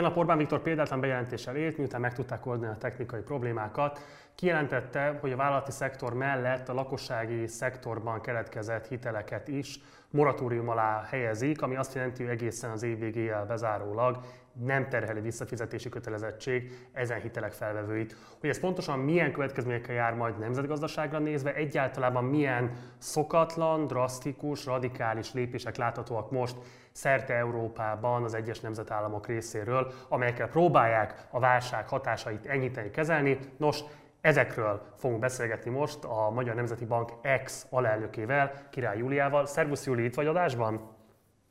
[0.00, 4.00] Tegnap Orbán Viktor példátlan bejelentéssel élt, miután meg tudták oldani a technikai problémákat.
[4.40, 11.62] Kijelentette, hogy a vállalati szektor mellett a lakossági szektorban keletkezett hiteleket is moratórium alá helyezik,
[11.62, 14.18] ami azt jelenti, hogy egészen az év végével bezárólag
[14.52, 18.16] nem terheli visszafizetési kötelezettség ezen hitelek felvevőit.
[18.40, 25.76] Hogy ez pontosan milyen következményekkel jár majd nemzetgazdaságra nézve, egyáltalában milyen szokatlan, drasztikus, radikális lépések
[25.76, 26.56] láthatóak most
[26.92, 33.38] szerte Európában az egyes nemzetállamok részéről, amelyekkel próbálják a válság hatásait enyhíteni, kezelni.
[33.56, 33.80] Nos,
[34.20, 39.46] Ezekről fogunk beszélgetni most a Magyar Nemzeti Bank ex alelnökével, Király Júliával.
[39.46, 40.96] Szervusz Júli, itt vagy adásban?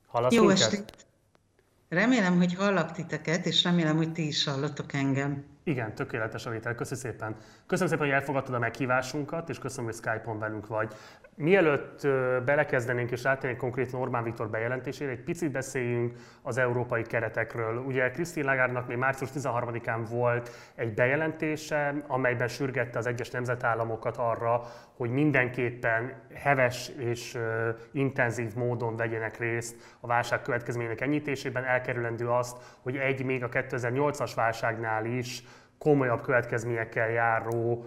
[0.08, 0.62] Hallasz Jó minket?
[0.62, 1.08] estét!
[1.90, 5.46] Remélem, hogy hallak titeket, és remélem, hogy ti is hallottok engem.
[5.64, 6.76] Igen, tökéletes a vétel.
[6.76, 7.36] Köszönöm szépen.
[7.68, 10.94] Köszönöm szépen, hogy elfogadtad a meghívásunkat, és köszönöm, hogy Skype-on velünk vagy.
[11.42, 12.08] Mielőtt
[12.46, 17.78] belekezdenénk és rátérnénk konkrétan Orbán Viktor bejelentésére, egy picit beszéljünk az európai keretekről.
[17.78, 24.62] Ugye Krisztin Lagarde-nak még március 13-án volt egy bejelentése, amelyben sürgette az egyes nemzetállamokat arra,
[24.98, 27.38] hogy mindenképpen heves és
[27.92, 34.32] intenzív módon vegyenek részt a válság következményének enyhítésében, elkerülendő azt, hogy egy még a 2008-as
[34.36, 35.44] válságnál is
[35.78, 37.86] komolyabb következményekkel járó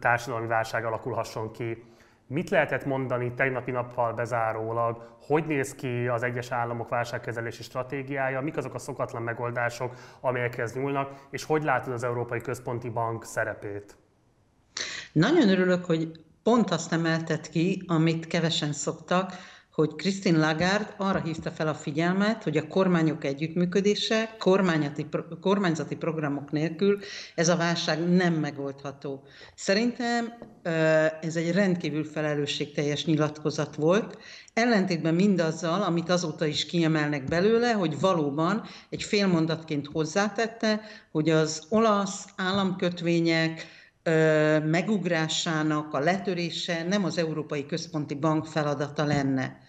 [0.00, 1.94] társadalmi válság alakulhasson ki.
[2.28, 8.56] Mit lehetett mondani tegnapi nappal bezárólag, hogy néz ki az egyes államok válságkezelési stratégiája, mik
[8.56, 13.96] azok a szokatlan megoldások, amelyekhez nyúlnak, és hogy látod az Európai Központi Bank szerepét?
[15.12, 16.10] Nagyon örülök, hogy
[16.42, 19.32] pont azt emeltet ki, amit kevesen szoktak,
[19.76, 25.06] hogy Christine Lagarde arra hívta fel a figyelmet, hogy a kormányok együttműködése, kormányzati,
[25.40, 26.98] kormányzati programok nélkül
[27.34, 29.22] ez a válság nem megoldható.
[29.54, 30.32] Szerintem
[31.20, 34.18] ez egy rendkívül felelősségteljes nyilatkozat volt,
[34.54, 40.80] ellentétben mindazzal, amit azóta is kiemelnek belőle, hogy valóban egy félmondatként hozzátette,
[41.12, 43.66] hogy az olasz államkötvények,
[44.64, 49.60] megugrásának a letörése nem az Európai Központi Bank feladata lenne.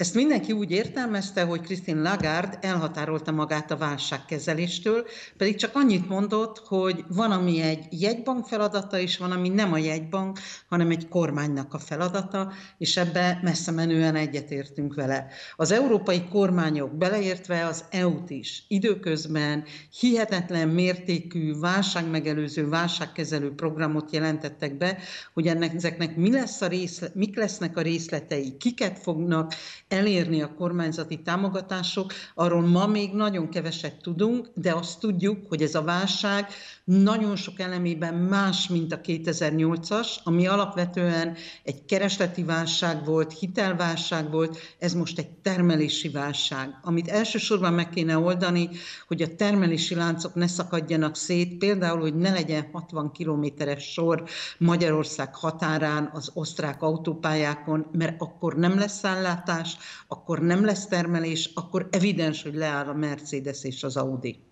[0.00, 5.06] Ezt mindenki úgy értelmezte, hogy Christine Lagarde elhatárolta magát a válságkezeléstől,
[5.36, 9.78] pedig csak annyit mondott, hogy van, ami egy jegybank feladata, és van, ami nem a
[9.78, 15.26] jegybank, hanem egy kormánynak a feladata, és ebbe messze menően egyetértünk vele.
[15.56, 19.64] Az európai kormányok, beleértve az EU-t is, időközben
[20.00, 24.98] hihetetlen mértékű válságmegelőző, válságkezelő programot jelentettek be,
[25.34, 29.54] hogy ennek, ezeknek mi lesz a részle, mik lesznek a részletei, kiket fognak
[29.90, 35.74] elérni a kormányzati támogatások, arról ma még nagyon keveset tudunk, de azt tudjuk, hogy ez
[35.74, 36.46] a válság
[36.84, 44.58] nagyon sok elemében más, mint a 2008-as, ami alapvetően egy keresleti válság volt, hitelválság volt,
[44.78, 48.68] ez most egy termelési válság, amit elsősorban meg kéne oldani,
[49.08, 54.24] hogy a termelési láncok ne szakadjanak szét, például, hogy ne legyen 60 kilométeres sor
[54.58, 59.76] Magyarország határán az osztrák autópályákon, mert akkor nem lesz szállátás,
[60.08, 64.48] akkor nem lesz termelés, akkor evidens, hogy leáll a Mercedes és az Audi.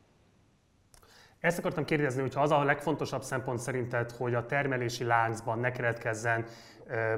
[1.40, 6.46] Ezt akartam kérdezni, hogyha az a legfontosabb szempont szerinted, hogy a termelési láncban ne keletkezzen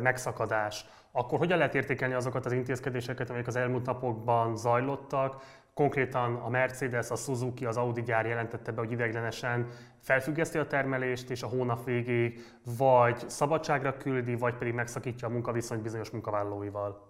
[0.00, 5.42] megszakadás, akkor hogyan lehet értékelni azokat az intézkedéseket, amelyek az elmúlt napokban zajlottak?
[5.74, 9.68] Konkrétan a Mercedes, a Suzuki, az Audi gyár jelentette be, hogy ideiglenesen
[10.00, 12.44] felfüggeszti a termelést, és a hónap végéig
[12.76, 17.09] vagy szabadságra küldi, vagy pedig megszakítja a munkaviszonyt bizonyos munkavállalóival.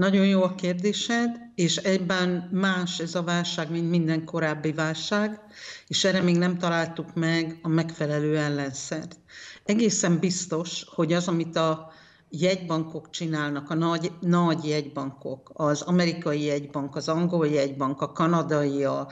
[0.00, 5.40] Nagyon jó a kérdésed, és egyben más ez a válság, mint minden korábbi válság,
[5.86, 9.16] és erre még nem találtuk meg a megfelelő ellenszert.
[9.64, 11.92] Egészen biztos, hogy az, amit a
[12.30, 19.08] jegybankok csinálnak, a nagy, nagy jegybankok, az amerikai jegybank, az angol jegybank, a kanadai, a,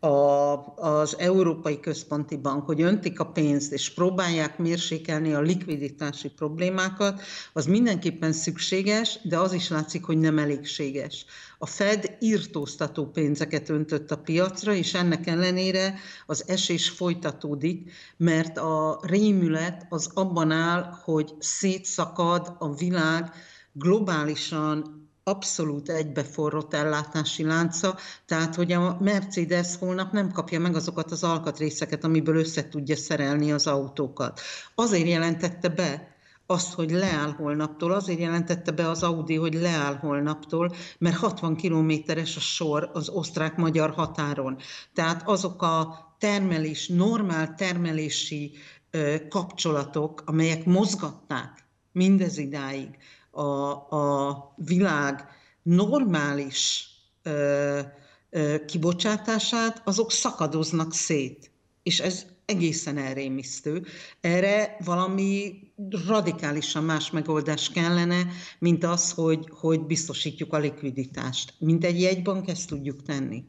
[0.00, 7.20] a, az Európai Központi Bank, hogy öntik a pénzt és próbálják mérsékelni a likviditási problémákat,
[7.52, 11.24] az mindenképpen szükséges, de az is látszik, hogy nem elégséges.
[11.60, 15.94] A Fed írtóztató pénzeket öntött a piacra, és ennek ellenére
[16.26, 23.32] az esés folytatódik, mert a rémület az abban áll, hogy szétszakad a világ
[23.72, 27.96] globálisan abszolút egybeforrott ellátási lánca,
[28.26, 33.52] tehát hogy a Mercedes holnap nem kapja meg azokat az alkatrészeket, amiből össze tudja szerelni
[33.52, 34.40] az autókat.
[34.74, 36.17] Azért jelentette be,
[36.50, 42.36] azt, hogy leáll holnaptól, azért jelentette be az Audi, hogy leáll holnaptól, mert 60 kilométeres
[42.36, 44.56] a sor az osztrák-magyar határon.
[44.94, 48.52] Tehát azok a termelés, normál termelési
[49.28, 52.88] kapcsolatok, amelyek mozgatták mindez idáig
[53.30, 53.42] a,
[53.96, 55.28] a világ
[55.62, 56.88] normális
[58.66, 61.50] kibocsátását, azok szakadoznak szét.
[61.82, 63.86] És ez egészen elrémisztő.
[64.20, 65.67] Erre valami
[66.06, 68.22] radikálisan más megoldás kellene,
[68.58, 71.54] mint az, hogy, hogy biztosítjuk a likviditást.
[71.58, 73.44] Mint egy jegybank ezt tudjuk tenni.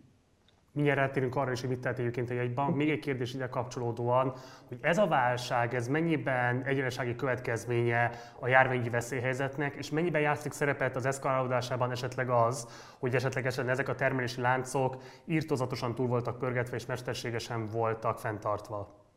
[0.71, 2.75] Mindjárt rátérünk arra is, hogy mit tehet egyébként egy bank.
[2.75, 4.33] Még egy kérdés ide kapcsolódóan,
[4.67, 10.95] hogy ez a válság, ez mennyiben egyenesági következménye a járványi veszélyhelyzetnek, és mennyiben játszik szerepet
[10.95, 12.67] az eszkalálódásában esetleg az,
[12.99, 19.07] hogy esetlegesen ezek a termelési láncok írtozatosan túl voltak pörgetve és mesterségesen voltak fenntartva?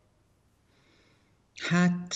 [1.69, 2.15] Hát,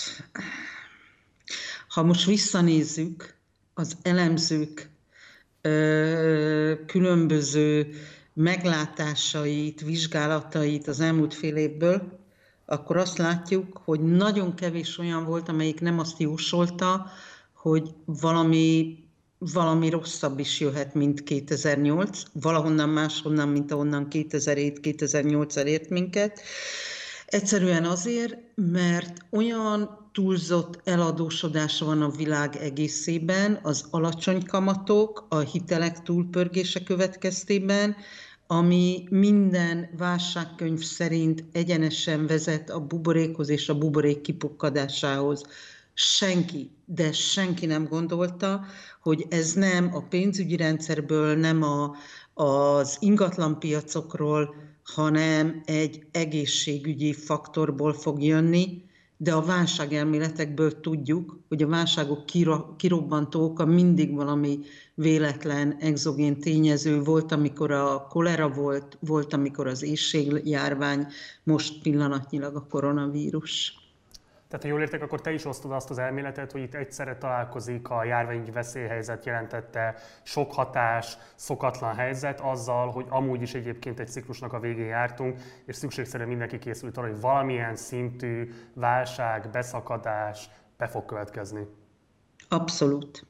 [1.96, 3.34] ha most visszanézzük
[3.74, 4.90] az elemzők
[5.60, 7.94] ö, különböző
[8.32, 12.18] meglátásait, vizsgálatait az elmúlt fél évből,
[12.66, 17.10] akkor azt látjuk, hogy nagyon kevés olyan volt, amelyik nem azt jósolta,
[17.52, 18.98] hogy valami,
[19.38, 26.40] valami rosszabb is jöhet, mint 2008, valahonnan máshonnan, mint ahonnan 2007-2008 elért minket.
[27.26, 36.02] Egyszerűen azért, mert olyan túlzott eladósodás van a világ egészében, az alacsony kamatok, a hitelek
[36.02, 37.96] túlpörgése következtében,
[38.46, 45.44] ami minden válságkönyv szerint egyenesen vezet a buborékhoz és a buborék kipukkadásához.
[45.94, 48.64] Senki, de senki nem gondolta,
[49.02, 51.94] hogy ez nem a pénzügyi rendszerből, nem a,
[52.34, 54.54] az ingatlanpiacokról,
[54.84, 58.84] hanem egy egészségügyi faktorból fog jönni,
[59.16, 62.24] de a válságelméletekből tudjuk, hogy a válságok
[62.76, 64.58] kirobbantó oka mindig valami
[64.94, 71.06] véletlen exogén tényező volt, amikor a kolera volt, volt, amikor az éjségjárvány,
[71.42, 73.85] most pillanatnyilag a koronavírus.
[74.48, 77.88] Tehát, ha jól értek, akkor te is osztod azt az elméletet, hogy itt egyszerre találkozik
[77.88, 84.52] a járványi veszélyhelyzet jelentette sok hatás, szokatlan helyzet azzal, hogy amúgy is egyébként egy ciklusnak
[84.52, 91.04] a végén jártunk, és szükségszerűen mindenki készült arra, hogy valamilyen szintű válság, beszakadás be fog
[91.04, 91.66] következni.
[92.48, 93.26] Abszolút.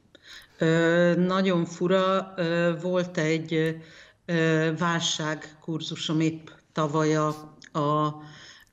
[0.57, 3.81] Ö, nagyon fura, ö, volt egy
[4.25, 7.27] ö, válságkurzusom épp tavaly a,
[7.79, 8.15] a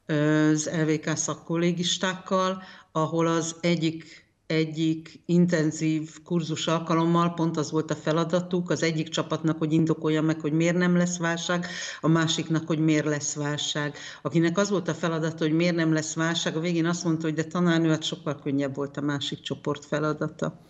[0.06, 2.62] az LVK szakkollégistákkal,
[2.92, 9.58] ahol az egyik egyik intenzív kurzus alkalommal pont az volt a feladatuk, az egyik csapatnak,
[9.58, 11.66] hogy indokolja meg, hogy miért nem lesz válság,
[12.00, 13.96] a másiknak, hogy miért lesz válság.
[14.22, 17.34] Akinek az volt a feladat, hogy miért nem lesz válság, a végén azt mondta, hogy
[17.34, 20.60] de tanárnő, hát sokkal könnyebb volt a másik csoport feladata.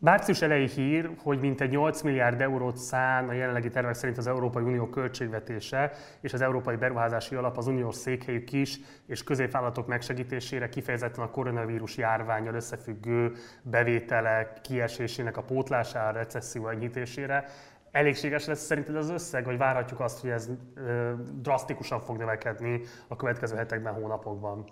[0.00, 4.62] Március elejé hír, hogy mintegy 8 milliárd eurót szán a jelenlegi tervek szerint az Európai
[4.62, 11.24] Unió költségvetése és az Európai Beruházási Alap az uniós székhelyű kis és középvállalatok megsegítésére, kifejezetten
[11.24, 17.44] a koronavírus járványal összefüggő bevételek kiesésének a pótlására, recesszió enyhítésére.
[17.90, 23.16] Elégséges lesz szerinted az összeg, vagy várhatjuk azt, hogy ez ö, drasztikusan fog növekedni a
[23.16, 24.64] következő hetekben, hónapokban?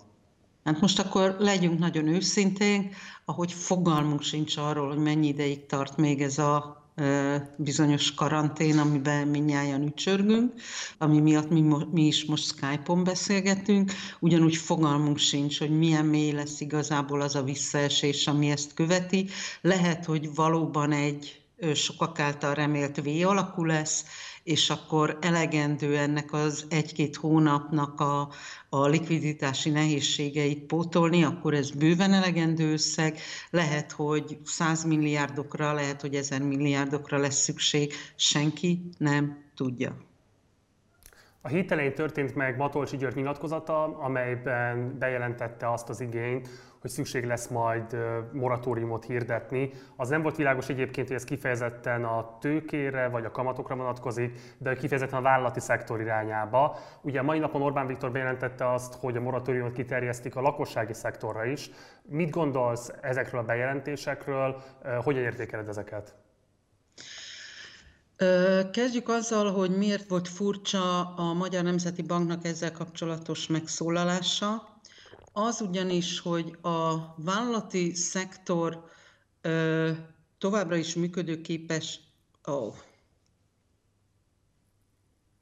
[0.67, 6.21] Hát most akkor legyünk nagyon őszinték, ahogy fogalmunk sincs arról, hogy mennyi ideig tart még
[6.21, 6.85] ez a
[7.57, 10.53] bizonyos karantén, amiben minnyáján ücsörgünk,
[10.97, 16.61] ami miatt mi, mi is most Skype-on beszélgetünk, ugyanúgy fogalmunk sincs, hogy milyen mély lesz
[16.61, 19.29] igazából az a visszaesés, ami ezt követi.
[19.61, 21.41] Lehet, hogy valóban egy
[21.73, 24.05] sokak által remélt V alakú lesz,
[24.47, 28.29] és akkor elegendő ennek az egy-két hónapnak a,
[28.69, 33.19] a likviditási nehézségeit pótolni, akkor ez bőven elegendő összeg.
[33.49, 40.06] Lehet, hogy 100 milliárdokra, lehet, hogy 1000 milliárdokra lesz szükség, senki nem tudja.
[41.47, 46.49] A hét elején történt meg Matolcsi György nyilatkozata, amelyben bejelentette azt az igényt,
[46.81, 47.97] hogy szükség lesz majd
[48.31, 49.69] moratóriumot hirdetni.
[49.95, 54.75] Az nem volt világos egyébként, hogy ez kifejezetten a tőkére vagy a kamatokra vonatkozik, de
[54.75, 56.77] kifejezetten a vállalati szektor irányába.
[57.01, 61.69] Ugye mai napon Orbán Viktor bejelentette azt, hogy a moratóriumot kiterjesztik a lakossági szektorra is.
[62.03, 64.61] Mit gondolsz ezekről a bejelentésekről,
[65.03, 66.15] hogyan értékeled ezeket?
[68.71, 74.79] Kezdjük azzal, hogy miért volt furcsa a Magyar Nemzeti Banknak ezzel kapcsolatos megszólalása.
[75.31, 78.83] Az ugyanis, hogy a vállalati szektor
[79.41, 79.91] ö,
[80.37, 81.99] továbbra is működőképes.
[82.43, 82.75] Oh.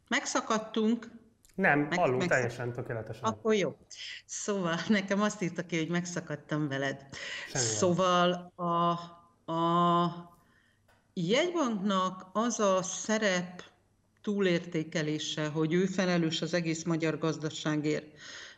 [0.08, 1.12] Megszakadtunk.
[1.55, 2.38] Nem, meg, hallunk megszak...
[2.38, 3.24] teljesen tökéletesen.
[3.24, 3.77] Akkor jó.
[4.25, 7.08] Szóval nekem azt írta ki, hogy megszakadtam veled.
[7.48, 8.89] Semmi szóval a,
[9.51, 10.34] a
[11.17, 13.63] jegybanknak az a szerep
[14.22, 18.05] túlértékelése, hogy ő felelős az egész magyar gazdaságért,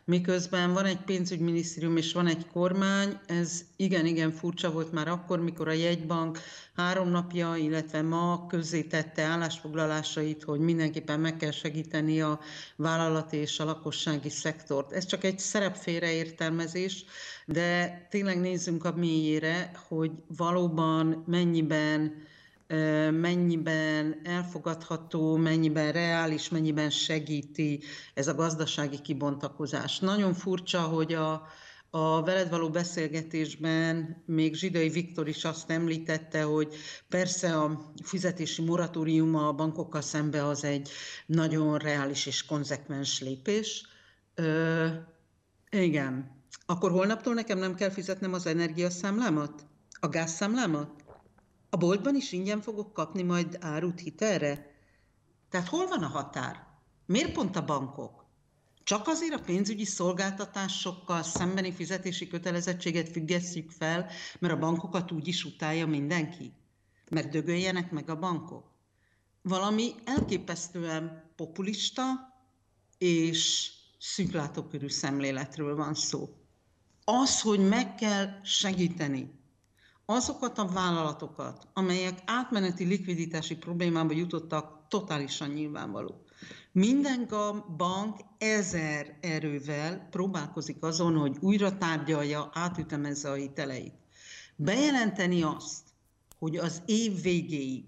[0.04, 5.68] miközben van egy pénzügyminisztérium és van egy kormány, ez igen-igen furcsa volt már akkor, mikor
[5.68, 6.38] a jegybank
[6.76, 12.40] három napja, illetve ma közzétette állásfoglalásait, hogy mindenképpen meg kell segíteni a
[12.76, 14.92] vállalati és a lakossági szektort.
[14.92, 17.04] Ez csak egy szerepfélreértelmezés,
[17.46, 22.26] de tényleg nézzünk a mélyére, hogy valóban mennyiben
[23.10, 27.82] mennyiben elfogadható, mennyiben reális, mennyiben segíti
[28.14, 29.98] ez a gazdasági kibontakozás.
[29.98, 31.46] Nagyon furcsa, hogy a,
[31.90, 36.74] a veled való beszélgetésben még Zsidai Viktor is azt említette, hogy
[37.08, 40.90] persze a fizetési moratórium a bankokkal szembe az egy
[41.26, 43.86] nagyon reális és konzekvens lépés.
[44.34, 44.86] Ö,
[45.70, 46.36] igen.
[46.66, 49.66] Akkor holnaptól nekem nem kell fizetnem az energiaszámlámat?
[50.00, 51.07] A gázszámlámat?
[51.70, 54.76] A boltban is ingyen fogok kapni majd árut hitelre?
[55.50, 56.66] Tehát hol van a határ?
[57.06, 58.26] Miért pont a bankok?
[58.82, 65.44] Csak azért a pénzügyi szolgáltatásokkal szembeni fizetési kötelezettséget függesszük fel, mert a bankokat úgy is
[65.44, 66.52] utálja mindenki?
[67.10, 68.70] Mert dögöljenek meg a bankok?
[69.42, 72.04] Valami elképesztően populista
[72.98, 76.28] és szűklátókörű szemléletről van szó.
[77.04, 79.37] Az, hogy meg kell segíteni
[80.10, 86.22] azokat a vállalatokat, amelyek átmeneti likviditási problémába jutottak, totálisan nyilvánvaló.
[86.72, 87.28] Minden
[87.76, 93.94] bank ezer erővel próbálkozik azon, hogy újra tárgyalja, átütemezze a hiteleit.
[94.56, 95.82] Bejelenteni azt,
[96.38, 97.84] hogy az év végéig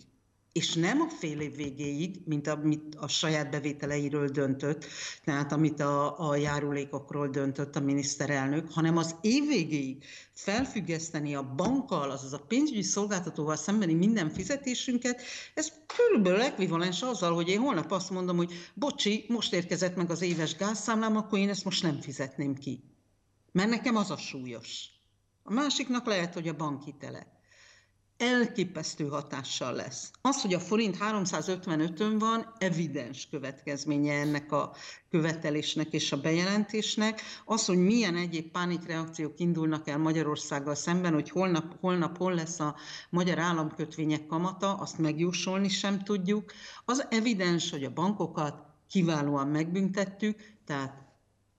[0.53, 4.85] és nem a fél év végéig, mint amit a saját bevételeiről döntött,
[5.25, 12.11] tehát amit a, a járulékokról döntött a miniszterelnök, hanem az év végéig felfüggeszteni a bankkal,
[12.11, 15.23] azaz a pénzügyi szolgáltatóval szembeni minden fizetésünket,
[15.55, 20.23] ez körülbelül ekvivalens azzal, hogy én holnap azt mondom, hogy bocsi, most érkezett meg az
[20.23, 22.81] éves gázszámlám, akkor én ezt most nem fizetném ki.
[23.53, 24.85] Mert nekem az a súlyos.
[25.43, 27.40] A másiknak lehet, hogy a bankhitele
[28.21, 30.11] elképesztő hatással lesz.
[30.21, 34.73] Az, hogy a forint 355-ön van, evidens következménye ennek a
[35.11, 37.21] követelésnek és a bejelentésnek.
[37.45, 42.77] Az, hogy milyen egyéb pánikreakciók indulnak el Magyarországgal szemben, hogy holnap, holnap hol lesz a
[43.11, 46.53] magyar államkötvények kamata, azt megjósolni sem tudjuk.
[46.85, 50.95] Az evidens, hogy a bankokat kiválóan megbüntettük, tehát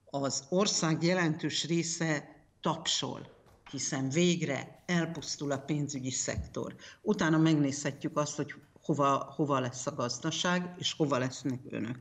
[0.04, 3.40] az ország jelentős része tapsol
[3.72, 6.74] hiszen végre elpusztul a pénzügyi szektor.
[7.02, 11.98] Utána megnézhetjük azt, hogy hova, hova lesz a gazdaság, és hova lesznek önök.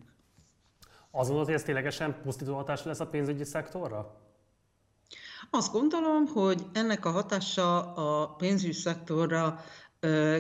[1.12, 4.22] Azon, hogy ez ténylegesen pusztító hatás lesz a pénzügyi szektorra?
[5.50, 9.60] Azt gondolom, hogy ennek a hatása a pénzügyi szektorra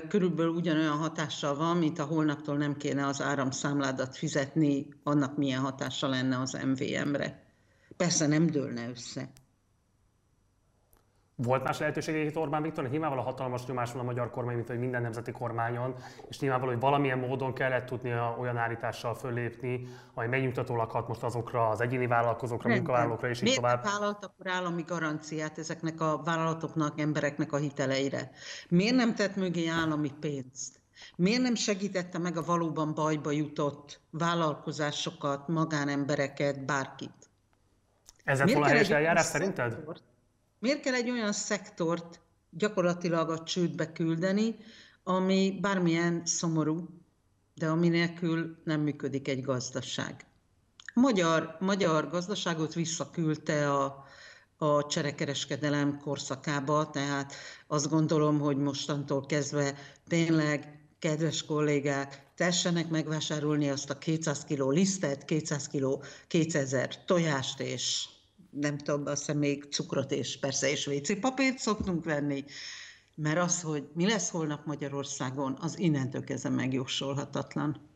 [0.08, 6.08] körülbelül ugyanolyan hatással van, mint a holnaptól nem kéne az áramszámládat fizetni, annak milyen hatása
[6.08, 7.44] lenne az MVM-re.
[7.98, 9.32] Persze nem dőlne össze.
[11.44, 14.80] Volt más lehetőség itt Orbán Viktor, nyilvánvalóan hatalmas nyomás van a magyar kormány, mint hogy
[14.80, 15.96] minden nemzeti kormányon,
[16.30, 21.70] és nyilvánvaló, hogy valamilyen módon kellett tudnia olyan állítással fölépni, ami megnyugtatólag hat most azokra
[21.70, 22.84] az egyéni vállalkozókra, Rendben.
[22.84, 23.84] munkavállalókra és így Miért tovább.
[23.84, 28.32] Miért vállalt akkor állami garanciát ezeknek a vállalatoknak, embereknek a hiteleire?
[28.70, 30.80] Miért nem tett mögé állami pénzt?
[31.16, 37.30] Miért nem segítette meg a valóban bajba jutott vállalkozásokat, magánembereket, bárkit?
[38.24, 39.72] Ezzel a helyes eljárás szerinted?
[39.72, 40.10] Szektort?
[40.62, 44.56] Miért kell egy olyan szektort gyakorlatilag a csődbe küldeni,
[45.04, 46.88] ami bármilyen szomorú,
[47.54, 50.26] de ami nélkül nem működik egy gazdaság.
[50.94, 54.06] Magyar, magyar gazdaságot visszaküldte a,
[54.58, 57.34] a cserekereskedelem korszakába, tehát
[57.68, 59.76] azt gondolom, hogy mostantól kezdve
[60.08, 68.10] tényleg, kedves kollégák, tessenek megvásárolni azt a 200 kg lisztet, 200 kg, 2000 tojást és
[68.52, 72.44] nem tudom, azt még cukrot és persze és WC papírt szoktunk venni,
[73.16, 77.90] mert az, hogy mi lesz holnap Magyarországon, az innentől kezdve megjósolhatatlan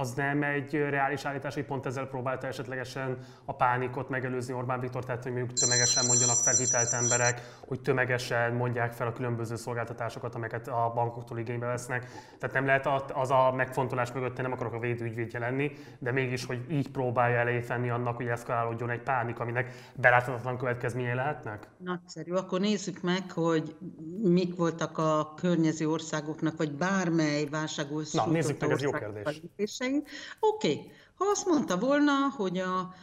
[0.00, 5.04] az nem egy reális állítás, hogy pont ezzel próbálta esetlegesen a pánikot megelőzni Orbán Viktor,
[5.04, 10.34] tehát hogy mondjuk tömegesen mondjanak fel hitelt emberek, hogy tömegesen mondják fel a különböző szolgáltatásokat,
[10.34, 12.04] amelyeket a bankoktól igénybe vesznek.
[12.38, 16.64] Tehát nem lehet az a megfontolás mögött, nem akarok a védőügyvédje lenni, de mégis, hogy
[16.70, 21.68] így próbálja elejét venni annak, hogy eszkalálódjon egy pánik, aminek beláthatatlan következményei lehetnek?
[21.76, 22.32] Nagyszerű.
[22.32, 23.76] Akkor nézzük meg, hogy
[24.22, 29.42] mik voltak a környező országoknak, vagy bármely válságos Na, nézzük meg, ez jó kérdés
[29.88, 30.08] kérdéseink.
[30.40, 30.90] Oké, okay.
[31.14, 32.94] ha azt mondta volna, hogy a,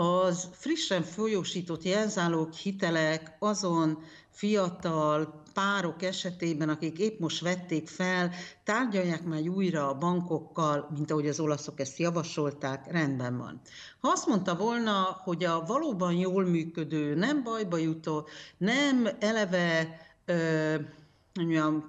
[0.00, 3.98] az frissen folyósított jelzálók hitelek azon
[4.30, 8.30] fiatal párok esetében, akik épp most vették fel,
[8.64, 13.60] tárgyalják már újra a bankokkal, mint ahogy az olaszok ezt javasolták, rendben van.
[14.00, 18.26] Ha azt mondta volna, hogy a valóban jól működő, nem bajba jutó,
[18.56, 20.74] nem eleve ö,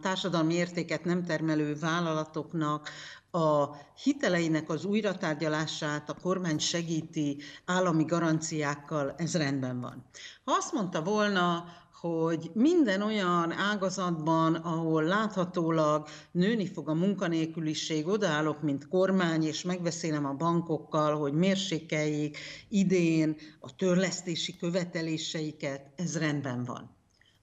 [0.02, 2.90] társadalmi értéket nem termelő vállalatoknak
[3.32, 10.06] a hiteleinek az újratárgyalását a kormány segíti állami garanciákkal, ez rendben van.
[10.44, 11.66] Ha azt mondta volna,
[12.02, 20.26] hogy minden olyan ágazatban, ahol láthatólag nőni fog a munkanélküliség, odaállok, mint kormány, és megbeszélem
[20.26, 22.38] a bankokkal, hogy mérsékeljék
[22.70, 26.95] idén a törlesztési követeléseiket, ez rendben van.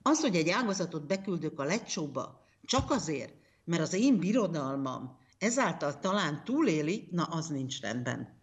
[0.03, 3.33] Az, hogy egy ágazatot beküldök a lecsóba, csak azért,
[3.65, 8.41] mert az én birodalmam ezáltal talán túléli, na az nincs rendben.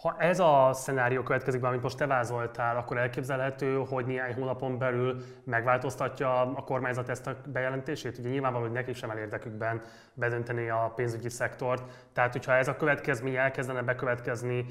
[0.00, 4.78] Ha ez a szenárió következik be, amit most te vázoltál, akkor elképzelhető, hogy néhány hónapon
[4.78, 8.18] belül megváltoztatja a kormányzat ezt a bejelentését?
[8.18, 9.82] Ugye nyilvánvaló, hogy nekik sem elérdekükben
[10.14, 12.08] bedönteni a pénzügyi szektort.
[12.12, 14.66] Tehát, hogyha ez a következmény elkezdene bekövetkezni,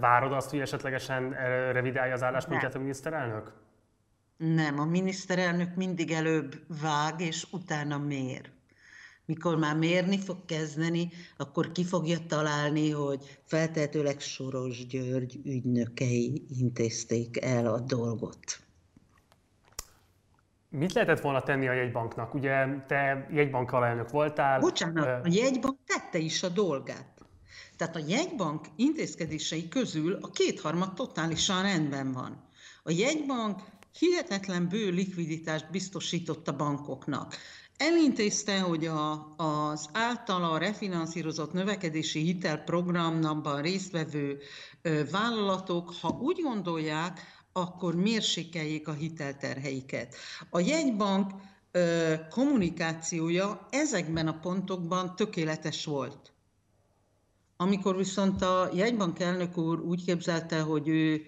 [0.00, 1.30] várod azt, hogy esetlegesen
[1.72, 3.52] revidálja az álláspontját a miniszterelnök?
[4.36, 8.54] Nem, a miniszterelnök mindig előbb vág, és utána mér
[9.26, 17.40] mikor már mérni fog kezdeni, akkor ki fogja találni, hogy feltehetőleg Soros György ügynökei intézték
[17.40, 18.60] el a dolgot.
[20.68, 22.34] Mit lehetett volna tenni a jegybanknak?
[22.34, 24.60] Ugye te jegybank alelnök voltál.
[24.60, 27.14] Bocsánat, a jegybank tette is a dolgát.
[27.76, 32.44] Tehát a jegybank intézkedései közül a kétharmad totálisan rendben van.
[32.82, 33.60] A jegybank
[33.98, 37.36] hihetetlen bő likviditást biztosított a bankoknak.
[37.76, 44.38] Elintézte, hogy a, az általa refinanszírozott növekedési hitelprogramban résztvevő
[45.10, 47.20] vállalatok, ha úgy gondolják,
[47.52, 50.14] akkor mérsékeljék a hitelterheiket.
[50.50, 51.30] A jegybank
[52.30, 56.32] kommunikációja ezekben a pontokban tökéletes volt.
[57.56, 61.26] Amikor viszont a jegybank elnök úr úgy képzelte, hogy ő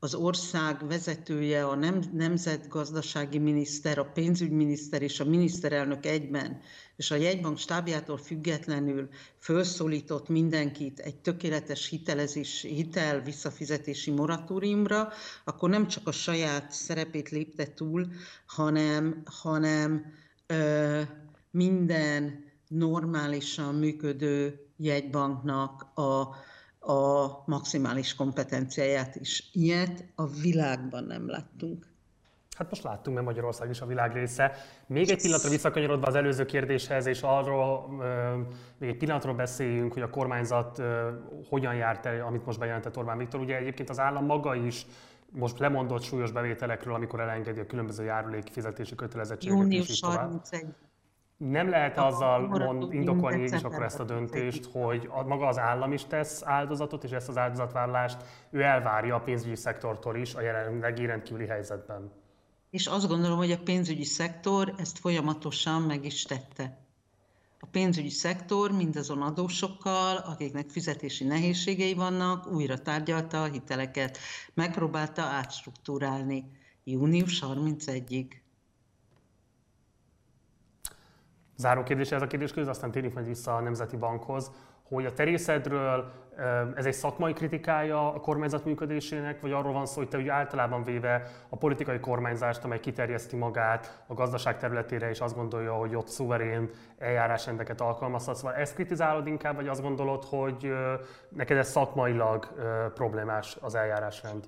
[0.00, 6.60] az ország vezetője, a nem, nemzetgazdasági miniszter, a pénzügyminiszter és a miniszterelnök egyben,
[6.96, 15.08] és a jegybank stábjától függetlenül felszólított mindenkit egy tökéletes hitelezés, hitel visszafizetési moratóriumra,
[15.44, 18.06] akkor nem csak a saját szerepét lépte túl,
[18.46, 20.04] hanem, hanem
[20.46, 21.00] ö,
[21.50, 26.36] minden normálisan működő jegybanknak a
[27.48, 29.50] maximális kompetenciáját is.
[29.52, 31.86] Ilyet a világban nem láttunk.
[32.56, 34.52] Hát most láttunk, mert Magyarország is a világ része.
[34.86, 37.88] Még egy pillanatra visszakanyarodva az előző kérdéshez, és arról
[38.78, 40.82] még egy pillanatról beszéljünk, hogy a kormányzat
[41.48, 43.40] hogyan járt el, amit most bejelentett Orbán Viktor.
[43.40, 44.86] Ugye egyébként az állam maga is
[45.32, 49.62] most lemondott súlyos bevételekről, amikor elengedi a különböző járulék fizetési kötelezettségeket.
[49.62, 50.66] Június 31.
[51.38, 55.92] Nem lehet azzal mond, indokolni is akkor ezt a döntést, hogy a, maga az állam
[55.92, 61.06] is tesz áldozatot, és ezt az áldozatvállalást ő elvárja a pénzügyi szektortól is a jelenlegi
[61.06, 62.12] rendkívüli helyzetben.
[62.70, 66.78] És azt gondolom, hogy a pénzügyi szektor ezt folyamatosan meg is tette.
[67.60, 74.18] A pénzügyi szektor mindazon adósokkal, akiknek fizetési nehézségei vannak, újra tárgyalta a hiteleket,
[74.54, 76.44] megpróbálta átstruktúrálni
[76.84, 78.26] június 31-ig.
[81.60, 84.50] Záró kérdés ez a kérdés közül, aztán térjünk majd vissza a Nemzeti Bankhoz,
[84.88, 86.12] hogy a terészedről
[86.74, 90.84] ez egy szakmai kritikája a kormányzat működésének, vagy arról van szó, hogy te úgy általában
[90.84, 96.08] véve a politikai kormányzást, amely kiterjeszti magát a gazdaság területére, és azt gondolja, hogy ott
[96.08, 98.40] szuverén eljárásrendeket alkalmazhatsz.
[98.40, 100.72] Vagy ezt kritizálod inkább, vagy azt gondolod, hogy
[101.28, 102.48] neked ez szakmailag
[102.94, 104.44] problémás az eljárásrend?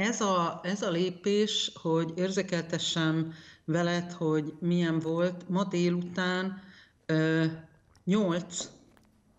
[0.00, 3.32] Ez a, ez a lépés, hogy érzékeltessem
[3.64, 5.48] veled, hogy milyen volt.
[5.48, 6.62] Ma délután
[8.04, 8.68] nyolc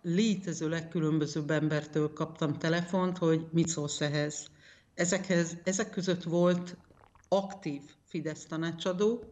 [0.01, 4.45] létező legkülönbözőbb embertől kaptam telefont, hogy mit szólsz ehhez.
[4.93, 6.77] Ezekhez, ezek között volt
[7.27, 9.23] aktív Fidesz tanácsadó,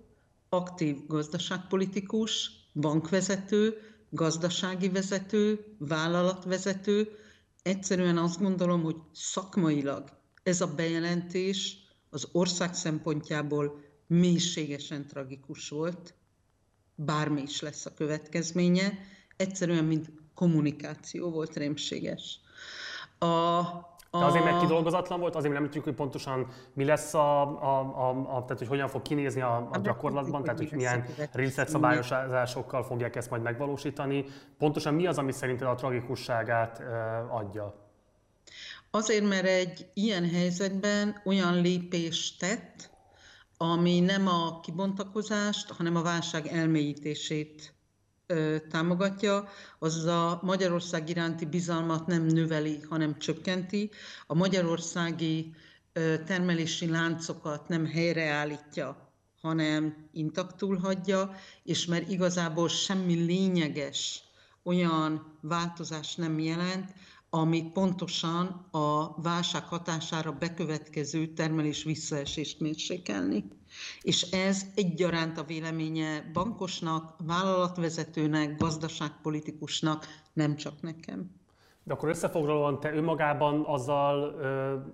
[0.49, 3.77] aktív gazdaságpolitikus, bankvezető,
[4.09, 7.17] gazdasági vezető, vállalatvezető.
[7.63, 10.17] Egyszerűen azt gondolom, hogy szakmailag
[10.49, 11.77] ez a bejelentés
[12.09, 16.13] az ország szempontjából mélységesen tragikus volt,
[16.95, 18.93] bármi is lesz a következménye,
[19.37, 22.39] egyszerűen, mint kommunikáció volt rémséges.
[23.17, 24.19] A, a...
[24.19, 28.09] De azért meg kidolgozatlan volt, azért nem tudjuk, hogy pontosan mi lesz a, a, a,
[28.09, 31.05] a tehát hogy hogyan fog kinézni a, a hát gyakorlatban, tehát hogy milyen
[31.65, 34.25] szabályozásokkal fogják ezt majd megvalósítani.
[34.57, 36.83] Pontosan mi az, ami szerinted a tragikusságát
[37.29, 37.88] adja?
[38.91, 42.89] Azért, mert egy ilyen helyzetben olyan lépést tett,
[43.57, 47.73] ami nem a kibontakozást, hanem a válság elmélyítését
[48.69, 49.47] támogatja,
[49.79, 53.89] az a Magyarország iránti bizalmat nem növeli, hanem csökkenti.
[54.27, 55.53] A magyarországi
[56.25, 64.23] termelési láncokat nem helyreállítja, hanem intaktul hagyja, és mert igazából semmi lényeges
[64.63, 66.93] olyan változás nem jelent,
[67.29, 73.47] ami pontosan a válság hatására bekövetkező termelés visszaesést mérsékelni.
[74.01, 81.31] És ez egyaránt a véleménye bankosnak, vállalatvezetőnek, gazdaságpolitikusnak, nem csak nekem.
[81.83, 84.35] De akkor összefoglalóan te önmagában azzal,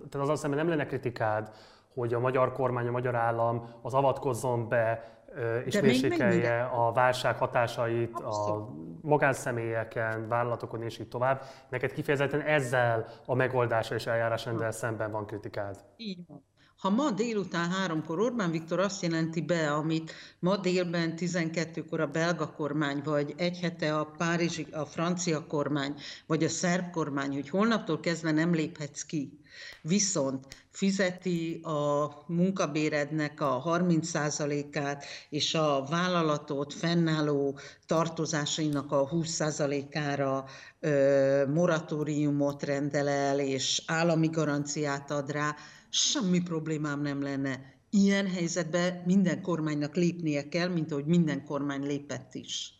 [0.08, 1.50] tehát azzal szemben nem lenne kritikád,
[1.94, 5.15] hogy a magyar kormány, a magyar állam az avatkozzon be
[5.64, 8.68] és De mérsékelje a válság hatásait Abszolút.
[8.68, 11.42] a magánszemélyeken, vállalatokon és így tovább.
[11.70, 15.76] Neked kifejezetten ezzel a megoldással és eljárásrenddel szemben van kritikád.
[15.96, 16.44] Így van.
[16.76, 22.52] Ha ma délután háromkor Orbán Viktor azt jelenti be, amit ma délben 12-kor a belga
[22.52, 25.94] kormány, vagy egy hete a párizsi, a francia kormány,
[26.26, 29.40] vagy a szerb kormány, hogy holnaptól kezdve nem léphetsz ki,
[29.82, 40.44] viszont fizeti a munkabérednek a 30%-át, és a vállalatot fennálló tartozásainak a 20%-ára
[41.48, 45.56] moratóriumot rendel el, és állami garanciát ad rá,
[45.88, 47.74] semmi problémám nem lenne.
[47.90, 52.75] Ilyen helyzetben minden kormánynak lépnie kell, mint ahogy minden kormány lépett is.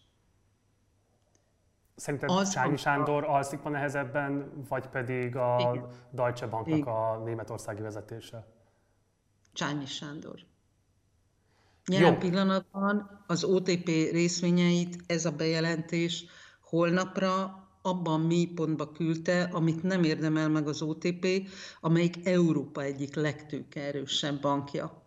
[1.97, 3.35] Szerinted az Csányi Sándor a...
[3.35, 5.87] alszik van nehezebben, vagy pedig a Igen.
[6.11, 6.93] Deutsche Banknak Igen.
[6.93, 8.47] a németországi vezetése?
[9.53, 10.35] Csányi Sándor.
[11.93, 12.19] Jelen Jó.
[12.19, 16.25] pillanatban az OTP részvényeit ez a bejelentés
[16.61, 21.27] holnapra abban mély pontba küldte, amit nem érdemel meg az OTP,
[21.81, 25.06] amelyik Európa egyik legtőkeerősebb bankja.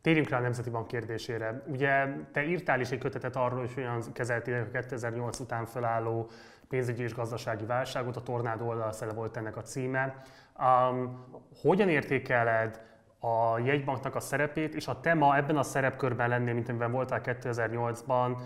[0.00, 1.62] Térjünk rá a Nemzeti Bank kérdésére.
[1.66, 6.30] Ugye te írtál is egy kötetet arról, hogy olyan kezeltél a 2008 után felálló
[6.68, 10.22] pénzügyi és gazdasági válságot, a tornádó oldalszele volt ennek a címe.
[10.58, 11.24] Um,
[11.62, 12.80] hogyan értékeled
[13.18, 17.20] a jegybanknak a szerepét, és ha te ma ebben a szerepkörben lennél, mint amiben voltál
[17.24, 18.36] 2008-ban,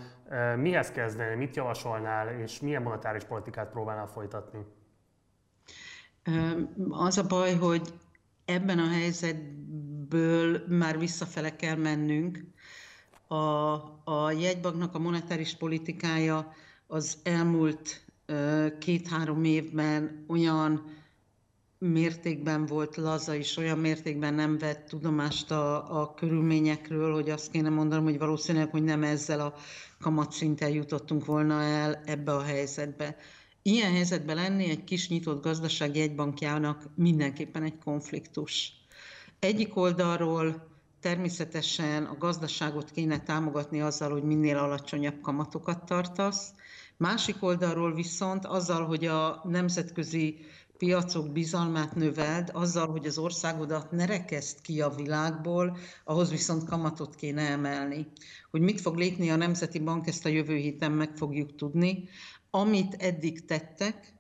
[0.57, 4.61] mihez kezdenél, mit javasolnál, és milyen monetáris politikát próbálnál folytatni?
[6.91, 7.89] Az a baj, hogy
[8.45, 8.89] ebben a
[10.13, 12.45] helyzetből már visszafele kell mennünk.
[13.29, 13.35] A,
[14.05, 16.53] a jegybanknak a monetáris politikája
[16.87, 18.05] az elmúlt
[18.79, 20.85] két-három évben olyan
[21.79, 27.69] mértékben volt laza, és olyan mértékben nem vett tudomást a, a körülményekről, hogy azt kéne
[27.69, 29.55] mondanom, hogy valószínűleg, hogy nem ezzel a
[30.01, 33.17] kamatszinten jutottunk volna el ebbe a helyzetbe.
[33.63, 38.82] Ilyen helyzetben lenni egy kis nyitott gazdaság jegybankjának mindenképpen egy konfliktus.
[39.43, 40.69] Egyik oldalról
[41.01, 46.53] természetesen a gazdaságot kéne támogatni azzal, hogy minél alacsonyabb kamatokat tartasz,
[46.97, 50.39] másik oldalról viszont azzal, hogy a nemzetközi
[50.79, 57.15] piacok bizalmát növeld, azzal, hogy az országodat ne rekeszt ki a világból, ahhoz viszont kamatot
[57.15, 58.07] kéne emelni.
[58.51, 62.09] Hogy mit fog lépni a Nemzeti Bank, ezt a jövő héten meg fogjuk tudni.
[62.51, 64.15] Amit eddig tettek,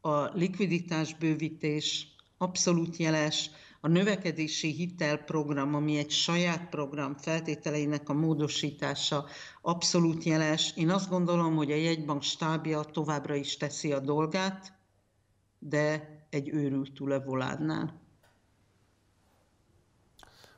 [0.00, 3.50] a likviditás bővítés abszolút jeles,
[3.84, 9.24] a növekedési hitelprogram, ami egy saját program feltételeinek a módosítása
[9.62, 10.72] abszolút jeles.
[10.76, 14.72] Én azt gondolom, hogy a jegybank stábja továbbra is teszi a dolgát,
[15.58, 18.03] de egy őrült túlevoládnál.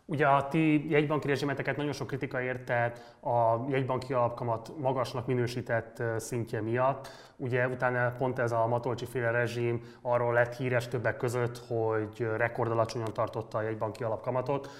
[0.08, 6.60] Ugye a ti jegybanki rezsimeteket nagyon sok kritika érte a jegybanki alapkamat magasnak minősített szintje
[6.60, 7.08] miatt.
[7.36, 13.12] Ugye utána pont ez a Matolcsi féle rezsim arról lett híres többek között, hogy rekordalacsonyan
[13.12, 14.70] tartotta a jegybanki alapkamatot.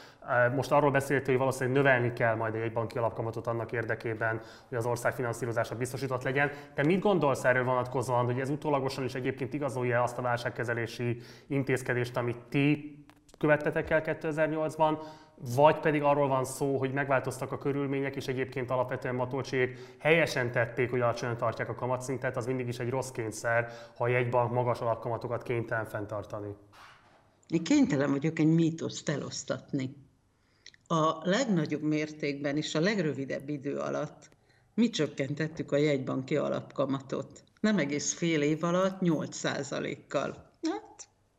[0.55, 4.87] Most arról beszélt, hogy valószínűleg növelni kell majd a jegybanki alapkamatot annak érdekében, hogy az
[4.87, 6.51] ország finanszírozása biztosított legyen.
[6.75, 12.17] Te mit gondolsz erről vonatkozóan, hogy ez utólagosan is egyébként igazolja azt a válságkezelési intézkedést,
[12.17, 13.01] amit ti
[13.39, 14.99] követtetek el 2008-ban,
[15.55, 20.91] vagy pedig arról van szó, hogy megváltoztak a körülmények, és egyébként alapvetően Matolcsék helyesen tették,
[20.91, 24.81] hogy alacsonyan tartják a kamatszintet, az mindig is egy rossz kényszer, ha a jegybank magas
[24.81, 26.55] alapkamatokat kénytelen fenntartani.
[27.49, 29.97] Én kénytelen vagyok egy mítoszt elosztatni.
[30.87, 34.29] A legnagyobb mértékben és a legrövidebb idő alatt
[34.75, 37.45] mi csökkentettük a jegybanki alapkamatot.
[37.61, 39.41] Nem egész fél év alatt 8
[40.09, 40.46] kal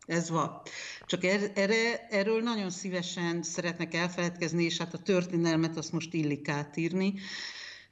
[0.08, 0.62] ez van.
[1.06, 6.50] Csak er, erre, erről nagyon szívesen szeretnek elfeledkezni, és hát a történelmet azt most illik
[6.50, 7.13] átírni.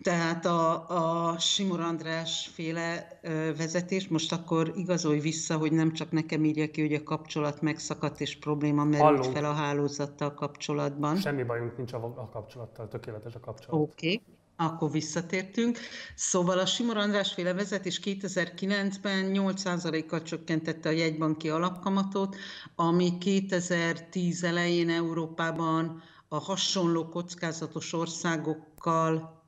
[0.02, 0.90] Tehát a,
[1.32, 3.20] a Simor András féle
[3.58, 8.22] vezetés, most akkor igazolj vissza, hogy nem csak nekem írja ki, hogy a kapcsolat megszakadt
[8.22, 9.34] és probléma merült Hallunk.
[9.34, 11.18] fel a hálózattal kapcsolatban.
[11.18, 13.82] Semmi bajunk nincs a, a kapcsolattal, tökéletes a kapcsolat.
[13.82, 14.14] Oké.
[14.14, 14.22] Okay.
[14.58, 15.80] Akkor visszatértünk.
[16.16, 22.36] Szóval a Simor András féle vezetés 2009-ben 8%-kal csökkentette a jegybanki alapkamatot,
[22.76, 29.44] ami 2010 elején Európában a hasonló kockázatos országokkal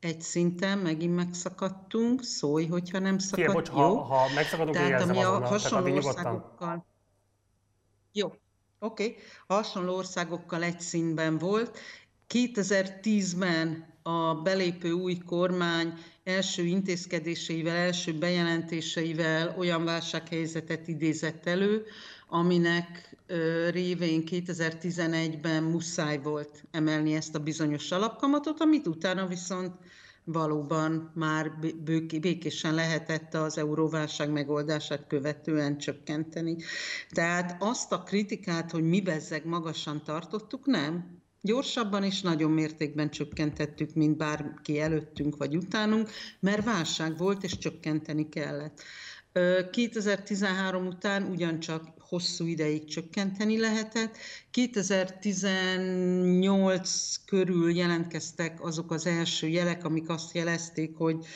[0.00, 3.74] egy szinten megint megszakadtunk, szólj, hogyha nem szakad, Fie, bocs, jó?
[3.74, 6.86] Ha, ha megszakadunk, Tehát ami a hasonló országokkal...
[8.12, 8.38] Jó, oké.
[8.78, 9.16] Okay.
[9.46, 11.78] A hasonló országokkal egy színben volt.
[12.28, 15.92] 2010-ben a belépő új kormány
[16.24, 21.84] első intézkedéseivel, első bejelentéseivel olyan válsághelyzetet idézett elő,
[22.28, 23.16] aminek
[23.70, 29.72] révén 2011-ben muszáj volt emelni ezt a bizonyos alapkamatot, amit utána viszont
[30.24, 31.52] valóban már
[32.20, 36.56] békésen lehetett az euróválság megoldását követően csökkenteni.
[37.10, 41.21] Tehát azt a kritikát, hogy mi bezzeg magasan tartottuk, nem.
[41.44, 48.28] Gyorsabban és nagyon mértékben csökkentettük, mint bárki előttünk vagy utánunk, mert válság volt és csökkenteni
[48.28, 48.82] kellett.
[49.70, 54.16] 2013 után ugyancsak hosszú ideig csökkenteni lehetett.
[54.50, 61.26] 2018 körül jelentkeztek azok az első jelek, amik azt jelezték, hogy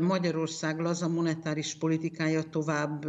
[0.00, 3.04] Magyarország laza monetáris politikája tovább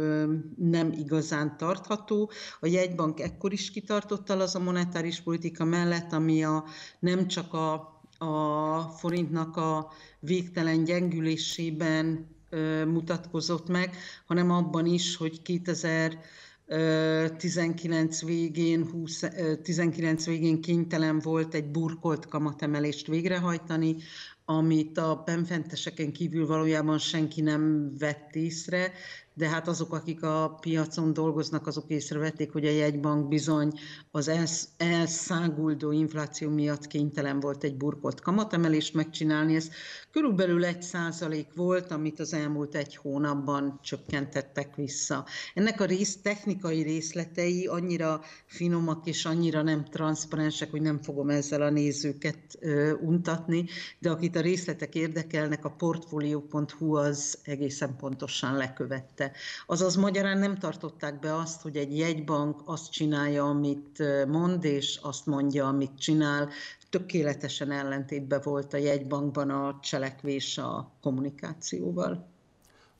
[0.56, 2.30] nem igazán tartható.
[2.60, 6.64] A jegybank ekkor is kitartotta laza monetáris politika mellett, ami a,
[6.98, 7.72] nem csak a,
[8.18, 12.26] a forintnak a végtelen gyengülésében
[12.86, 16.18] mutatkozott meg, hanem abban is, hogy 2000
[17.36, 19.24] 19 végén, 20,
[19.62, 23.96] 19 végén kénytelen volt egy burkolt kamatemelést végrehajtani,
[24.50, 28.92] amit a benfenteseken kívül valójában senki nem vett észre,
[29.34, 33.72] de hát azok, akik a piacon dolgoznak, azok észrevették, hogy a jegybank bizony
[34.10, 34.30] az
[34.76, 39.54] elszáguldó infláció miatt kénytelen volt egy burkolt kamatemelést megcsinálni.
[39.54, 39.68] Ez
[40.10, 45.26] körülbelül egy százalék volt, amit az elmúlt egy hónapban csökkentettek vissza.
[45.54, 51.62] Ennek a rész, technikai részletei annyira finomak és annyira nem transzparensek, hogy nem fogom ezzel
[51.62, 53.64] a nézőket ö, untatni,
[53.98, 59.32] de akit a részletek érdekelnek, a portfolio.hu az egészen pontosan lekövette.
[59.66, 65.26] Azaz magyarán nem tartották be azt, hogy egy jegybank azt csinálja, amit mond, és azt
[65.26, 66.48] mondja, amit csinál.
[66.90, 72.28] Tökéletesen ellentétben volt a jegybankban a cselekvés a kommunikációval.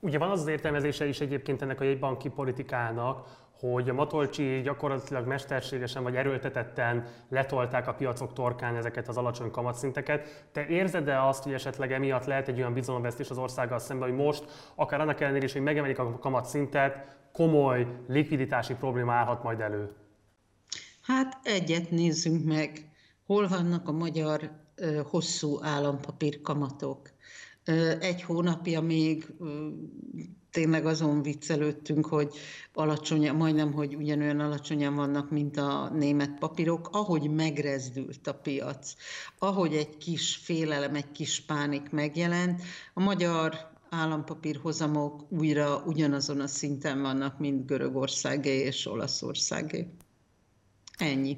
[0.03, 3.27] Ugye van az az értelmezése is egyébként ennek a jegybanki politikának,
[3.59, 10.47] hogy a Matolcsi gyakorlatilag mesterségesen vagy erőltetetten letolták a piacok torkán ezeket az alacsony kamatszinteket.
[10.51, 14.71] Te érzed-e azt, hogy esetleg emiatt lehet egy olyan bizalomvesztés az országgal szemben, hogy most,
[14.75, 19.95] akár annak ellenére is, hogy megemelik a kamatszintet, komoly likviditási probléma állhat majd elő?
[21.01, 22.89] Hát egyet nézzünk meg.
[23.25, 24.51] Hol vannak a magyar
[25.09, 27.09] hosszú állampapír kamatok?
[27.99, 29.33] Egy hónapja még
[30.51, 32.33] tényleg azon viccelődtünk, hogy
[32.73, 38.93] alacsony, majdnem, hogy ugyanolyan alacsonyan vannak, mint a német papírok, ahogy megrezdült a piac,
[39.37, 42.61] ahogy egy kis félelem, egy kis pánik megjelent,
[42.93, 49.87] a magyar állampapír hozamok újra ugyanazon a szinten vannak, mint Görögországé és Olaszországé.
[50.97, 51.37] Ennyi.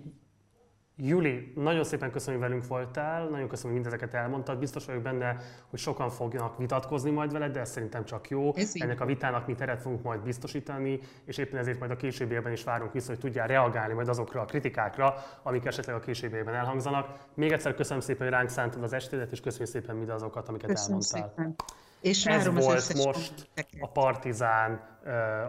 [0.97, 4.59] Juli, nagyon szépen köszönöm, hogy velünk voltál, nagyon köszönöm, hogy mindezeket elmondtad.
[4.59, 5.37] Biztos vagyok benne,
[5.69, 8.55] hogy sokan fognak vitatkozni majd veled, de ez szerintem csak jó.
[8.55, 12.51] Ez Ennek a vitának mi teret fogunk majd biztosítani, és éppen ezért majd a későbbiekben
[12.51, 17.17] is várunk vissza, hogy tudjál reagálni majd azokra a kritikákra, amik esetleg a későbbiekben elhangzanak.
[17.33, 20.99] Még egyszer köszönöm szépen, hogy ránk szántad az estédet, és köszönjük szépen mindazokat, amiket köszönöm
[21.13, 21.33] elmondtál.
[21.35, 21.55] Szépen.
[22.01, 24.81] És Ez volt most a Partizán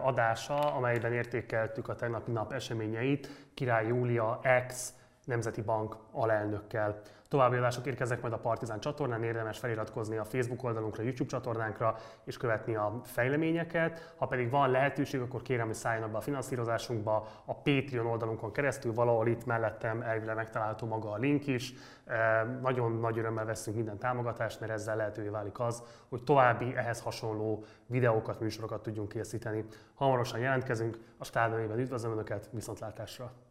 [0.03, 3.49] adása, amelyben értékeltük a tegnapi nap eseményeit.
[3.53, 4.93] Király Júlia ex
[5.25, 7.01] Nemzeti Bank alelnökkel.
[7.27, 11.97] További adások érkeznek majd a Partizán csatornán, érdemes feliratkozni a Facebook oldalunkra, a YouTube csatornánkra
[12.23, 14.13] és követni a fejleményeket.
[14.17, 18.93] Ha pedig van lehetőség, akkor kérem, hogy szálljanak be a finanszírozásunkba a Patreon oldalunkon keresztül,
[18.93, 21.73] valahol itt mellettem elvileg megtalálható maga a link is.
[22.05, 27.01] E, nagyon nagy örömmel veszünk minden támogatást, mert ezzel lehetővé válik az, hogy további ehhez
[27.01, 29.65] hasonló videókat, műsorokat tudjunk készíteni.
[29.93, 33.44] Hamarosan jelentkezünk, a stádionében üdvözlöm Önöket, viszontlátásra!